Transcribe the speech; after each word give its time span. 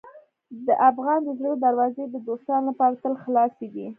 د 0.65 0.67
افغان 0.89 1.19
د 1.23 1.29
زړه 1.39 1.51
دروازې 1.65 2.03
د 2.09 2.15
دوستانو 2.27 2.65
لپاره 2.69 2.99
تل 3.03 3.13
خلاصې 3.23 3.67
دي. 3.73 3.87